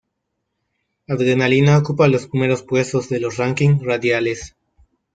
Adrenalina 1.07 1.77
ocupa 1.77 2.07
los 2.07 2.25
primeros 2.25 2.63
puestos 2.63 3.07
de 3.09 3.19
los 3.19 3.37
ranking 3.37 3.79
radiales. 3.83 4.55